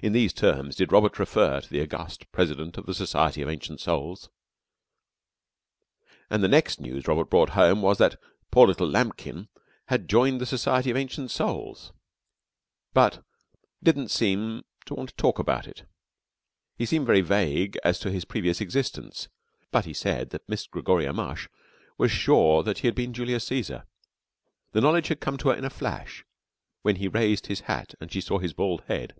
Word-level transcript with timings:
In 0.00 0.12
these 0.12 0.32
terms 0.32 0.76
did 0.76 0.92
Robert 0.92 1.18
refer 1.18 1.60
to 1.60 1.68
the 1.68 1.80
august 1.82 2.30
President 2.30 2.78
of 2.78 2.86
the 2.86 2.94
Society 2.94 3.42
of 3.42 3.48
Ancient 3.48 3.80
Souls. 3.80 4.28
And 6.30 6.40
the 6.40 6.46
next 6.46 6.80
news 6.80 7.08
Robert 7.08 7.28
brought 7.28 7.48
home 7.48 7.82
was 7.82 7.98
that 7.98 8.14
"poor 8.52 8.68
little 8.68 8.88
Lambkin" 8.88 9.48
had 9.86 10.08
joined 10.08 10.40
the 10.40 10.46
Society 10.46 10.92
of 10.92 10.96
Ancient 10.96 11.32
Souls, 11.32 11.92
but 12.94 13.24
didn't 13.82 14.12
seem 14.12 14.62
to 14.86 14.94
want 14.94 15.08
to 15.08 15.16
talk 15.16 15.40
about 15.40 15.66
it. 15.66 15.82
He 16.76 16.86
seemed 16.86 17.06
very 17.06 17.20
vague 17.20 17.76
as 17.82 17.98
to 17.98 18.12
his 18.12 18.24
previous 18.24 18.60
existence, 18.60 19.26
but 19.72 19.84
he 19.84 19.92
said 19.94 20.30
that 20.30 20.48
Miss 20.48 20.68
Gregoria 20.68 21.12
Mush 21.12 21.48
was 21.96 22.12
sure 22.12 22.62
that 22.62 22.78
he 22.78 22.86
had 22.86 22.94
been 22.94 23.12
Julius 23.12 23.50
Cæsar. 23.50 23.84
The 24.70 24.80
knowledge 24.80 25.08
had 25.08 25.18
come 25.18 25.38
to 25.38 25.48
her 25.48 25.56
in 25.56 25.64
a 25.64 25.70
flash 25.70 26.24
when 26.82 26.96
he 27.02 27.08
raised 27.08 27.48
his 27.48 27.62
hat 27.62 27.96
and 28.00 28.12
she 28.12 28.20
saw 28.20 28.38
his 28.38 28.52
bald 28.52 28.82
head. 28.86 29.16